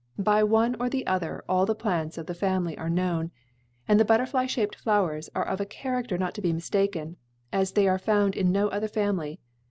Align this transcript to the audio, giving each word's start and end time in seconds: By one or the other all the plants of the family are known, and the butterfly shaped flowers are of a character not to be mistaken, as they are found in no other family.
By 0.17 0.43
one 0.43 0.75
or 0.79 0.89
the 0.89 1.05
other 1.05 1.43
all 1.47 1.67
the 1.67 1.75
plants 1.75 2.17
of 2.17 2.25
the 2.25 2.33
family 2.33 2.75
are 2.75 2.89
known, 2.89 3.29
and 3.87 3.99
the 3.99 4.03
butterfly 4.03 4.47
shaped 4.47 4.75
flowers 4.75 5.29
are 5.35 5.45
of 5.45 5.61
a 5.61 5.63
character 5.67 6.17
not 6.17 6.33
to 6.33 6.41
be 6.41 6.51
mistaken, 6.53 7.17
as 7.53 7.73
they 7.73 7.87
are 7.87 7.99
found 7.99 8.35
in 8.35 8.51
no 8.51 8.67
other 8.69 8.87
family. 8.87 9.39